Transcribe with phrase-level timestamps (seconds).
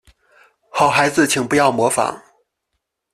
[0.71, 2.23] 好孩子请不要模仿